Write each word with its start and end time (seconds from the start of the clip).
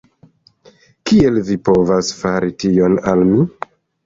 Kiel 1.11 1.37
vi 1.49 1.57
povas 1.69 2.09
fari 2.23 2.51
tion 2.65 2.97
al 3.15 3.23
mi? 3.31 3.47